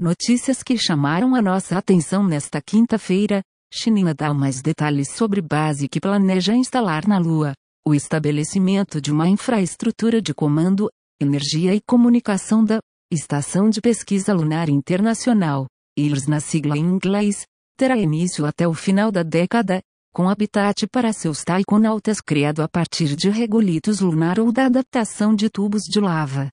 [0.00, 3.42] Notícias que chamaram a nossa atenção nesta quinta-feira.
[3.70, 7.52] China dá mais detalhes sobre base que planeja instalar na Lua.
[7.86, 10.88] O estabelecimento de uma infraestrutura de comando,
[11.20, 12.78] energia e comunicação da
[13.12, 15.66] Estação de Pesquisa Lunar Internacional,
[15.98, 17.42] IRS na sigla em inglês,
[17.76, 19.82] terá início até o final da década,
[20.14, 25.50] com habitat para seus taikonautas criado a partir de regolitos lunar ou da adaptação de
[25.50, 26.48] tubos de lava.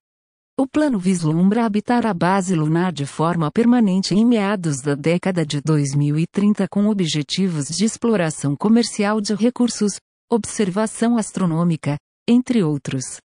[0.60, 5.61] O plano vislumbra habitar a base lunar de forma permanente em meados da década de
[5.61, 11.96] 2030 com objetivos de exploração comercial de recursos, observação astronômica,
[12.28, 13.20] entre outros.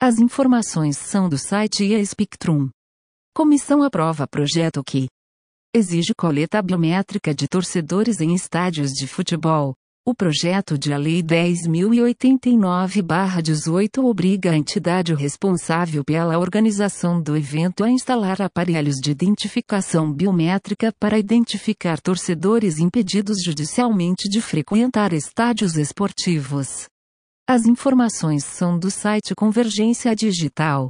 [0.00, 2.70] As informações são do site IA Spectrum.
[3.34, 5.08] Comissão aprova projeto que
[5.74, 9.74] exige coleta biométrica de torcedores em estádios de futebol,
[10.08, 18.40] o projeto de Lei 10.089-18 obriga a entidade responsável pela organização do evento a instalar
[18.40, 26.86] aparelhos de identificação biométrica para identificar torcedores impedidos judicialmente de frequentar estádios esportivos.
[27.46, 30.88] As informações são do site Convergência Digital.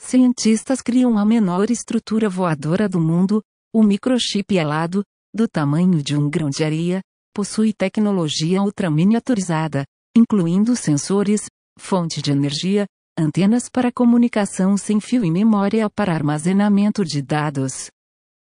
[0.00, 3.40] Cientistas criam a menor estrutura voadora do mundo,
[3.72, 7.00] o microchip alado, do tamanho de um grão de areia,
[7.38, 9.84] possui tecnologia ultra-miniaturizada,
[10.16, 11.42] incluindo sensores,
[11.78, 12.84] fonte de energia,
[13.16, 17.92] antenas para comunicação sem fio e memória para armazenamento de dados.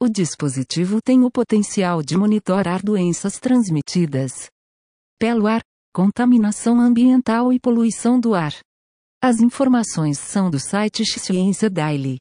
[0.03, 4.49] O dispositivo tem o potencial de monitorar doenças transmitidas
[5.21, 5.61] pelo ar,
[5.93, 8.55] contaminação ambiental e poluição do ar.
[9.23, 12.17] As informações são do site Ciência Daily.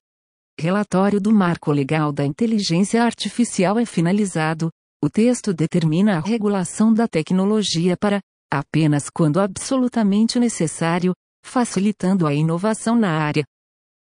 [0.60, 4.70] Relatório do Marco Legal da Inteligência Artificial é finalizado,
[5.04, 8.20] o texto determina a regulação da tecnologia para,
[8.52, 11.14] apenas quando absolutamente necessário,
[11.46, 13.46] facilitando a inovação na área.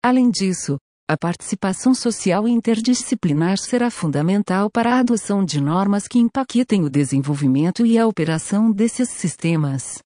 [0.03, 6.83] Além disso, a participação social interdisciplinar será fundamental para a adoção de normas que impactem
[6.83, 9.99] o desenvolvimento e a operação desses sistemas.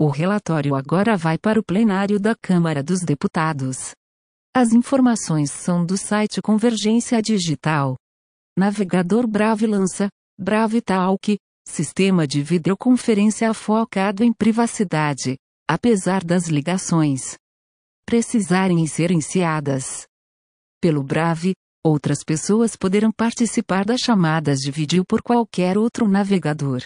[0.00, 3.92] O relatório agora vai para o plenário da Câmara dos Deputados.
[4.54, 7.96] As informações são do site Convergência Digital.
[8.58, 11.36] Navegador Brave lança, BraveTalk,
[11.68, 15.36] sistema de videoconferência focado em privacidade,
[15.68, 17.36] apesar das ligações
[18.06, 20.06] precisarem ser iniciadas
[20.80, 21.54] pelo Brave,
[21.84, 26.82] outras pessoas poderão participar das chamadas de vídeo por qualquer outro navegador.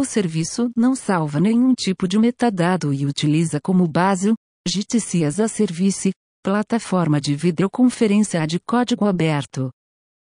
[0.00, 4.34] O serviço não salva nenhum tipo de metadado e utiliza como base o
[4.66, 6.10] GTC as a Service,
[6.42, 9.70] plataforma de videoconferência de código aberto.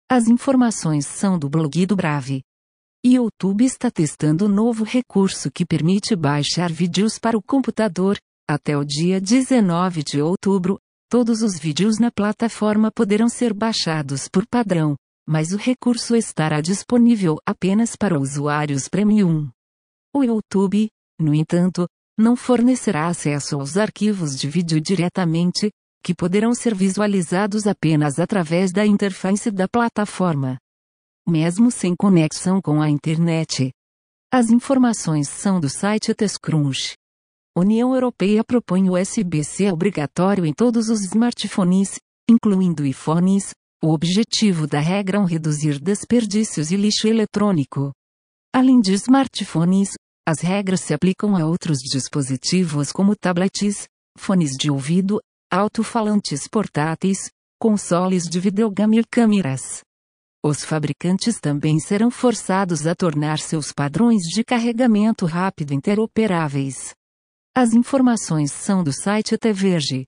[0.09, 2.41] As informações são do blog do Brave.
[3.05, 8.17] YouTube está testando novo recurso que permite baixar vídeos para o computador.
[8.49, 10.79] Até o dia 19 de outubro,
[11.11, 14.95] todos os vídeos na plataforma poderão ser baixados por padrão,
[15.29, 19.51] mas o recurso estará disponível apenas para usuários Premium.
[20.15, 20.89] O YouTube,
[21.19, 21.85] no entanto,
[22.17, 25.69] não fornecerá acesso aos arquivos de vídeo diretamente,
[26.07, 30.57] que poderão ser visualizados apenas através da interface da plataforma
[31.29, 33.73] mesmo sem conexão com a internet.
[34.33, 36.95] As informações são do site TestCrunch.
[37.57, 41.99] União Europeia propõe o USB-C obrigatório em todos os smartphones,
[42.31, 43.51] incluindo iPhones.
[43.83, 47.93] O objetivo da regra é reduzir desperdícios e lixo eletrônico.
[48.55, 49.91] Além de smartphones,
[50.27, 53.87] as regras se aplicam a outros dispositivos como tablets,
[54.17, 55.21] fones de ouvido,
[55.57, 59.81] alto-falantes portáteis, consoles de videogame e câmeras.
[60.45, 66.95] Os fabricantes também serão forçados a tornar seus padrões de carregamento rápido interoperáveis.
[67.57, 70.07] As informações são do site TVerge.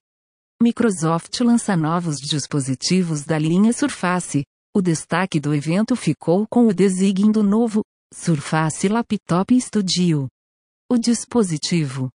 [0.61, 4.43] Microsoft lança novos dispositivos da linha Surface.
[4.75, 7.81] O destaque do evento ficou com o design do novo
[8.13, 10.27] Surface Laptop Studio.
[10.91, 12.09] O dispositivo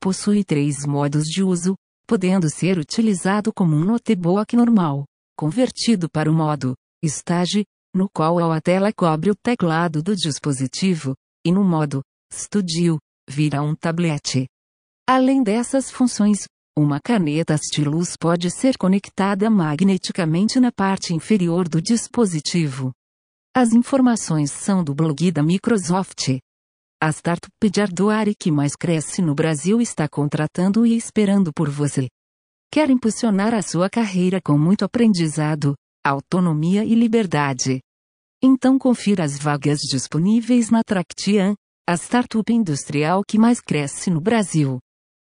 [0.00, 1.74] possui três modos de uso,
[2.10, 5.04] podendo ser utilizado como um notebook normal,
[5.38, 6.74] convertido para o modo
[7.04, 7.64] Stage,
[7.94, 11.14] no qual a tela cobre o teclado do dispositivo,
[11.46, 12.02] e no modo
[12.32, 12.98] Studio,
[13.28, 14.48] vira um tablet.
[15.08, 22.90] Além dessas funções, uma caneta stylus pode ser conectada magneticamente na parte inferior do dispositivo.
[23.54, 26.40] As informações são do blog da Microsoft.
[27.02, 32.10] A startup de hardware que mais cresce no Brasil está contratando e esperando por você.
[32.70, 35.74] Quer impulsionar a sua carreira com muito aprendizado,
[36.04, 37.80] autonomia e liberdade.
[38.42, 41.54] Então confira as vagas disponíveis na Tractian,
[41.88, 44.78] a startup industrial que mais cresce no Brasil.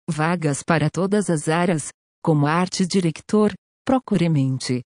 [0.10, 1.90] Vagas para todas as áreas,
[2.24, 3.52] como arte diretor,
[3.84, 4.82] procuremente.